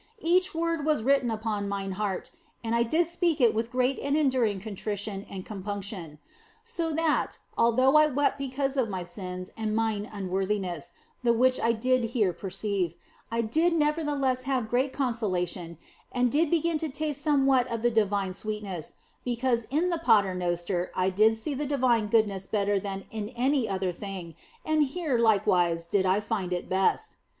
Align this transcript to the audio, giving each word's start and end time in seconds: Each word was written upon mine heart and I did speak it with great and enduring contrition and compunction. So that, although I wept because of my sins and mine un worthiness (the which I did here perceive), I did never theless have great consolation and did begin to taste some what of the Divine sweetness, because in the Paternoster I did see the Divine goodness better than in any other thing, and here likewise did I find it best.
Each 0.23 0.55
word 0.55 0.83
was 0.83 1.03
written 1.03 1.29
upon 1.29 1.69
mine 1.69 1.91
heart 1.91 2.31
and 2.63 2.73
I 2.73 2.81
did 2.81 3.07
speak 3.07 3.39
it 3.39 3.53
with 3.53 3.71
great 3.71 3.99
and 3.99 4.17
enduring 4.17 4.59
contrition 4.59 5.27
and 5.29 5.45
compunction. 5.45 6.17
So 6.63 6.91
that, 6.95 7.37
although 7.55 7.95
I 7.95 8.07
wept 8.07 8.39
because 8.39 8.77
of 8.77 8.89
my 8.89 9.03
sins 9.03 9.51
and 9.55 9.75
mine 9.75 10.09
un 10.11 10.31
worthiness 10.31 10.93
(the 11.21 11.33
which 11.33 11.61
I 11.61 11.71
did 11.73 12.03
here 12.15 12.33
perceive), 12.33 12.95
I 13.31 13.41
did 13.43 13.73
never 13.75 14.01
theless 14.03 14.41
have 14.45 14.71
great 14.71 14.91
consolation 14.91 15.77
and 16.11 16.31
did 16.31 16.49
begin 16.49 16.79
to 16.79 16.89
taste 16.89 17.21
some 17.21 17.45
what 17.45 17.67
of 17.67 17.83
the 17.83 17.91
Divine 17.91 18.33
sweetness, 18.33 18.95
because 19.23 19.65
in 19.69 19.91
the 19.91 19.99
Paternoster 19.99 20.91
I 20.95 21.11
did 21.11 21.37
see 21.37 21.53
the 21.53 21.67
Divine 21.67 22.07
goodness 22.07 22.47
better 22.47 22.79
than 22.79 23.03
in 23.11 23.29
any 23.35 23.69
other 23.69 23.91
thing, 23.91 24.33
and 24.65 24.81
here 24.81 25.19
likewise 25.19 25.85
did 25.85 26.07
I 26.07 26.21
find 26.21 26.53
it 26.53 26.67
best. 26.69 27.17